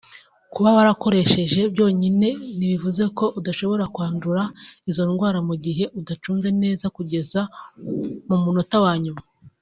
[0.53, 4.43] Kuba wagakoresheje byonyine ntibivuze ko udashobora kwandura
[4.89, 7.39] izo ndwara mu gihe udacunze neza kugeza
[8.27, 9.21] ku munota wa nyuma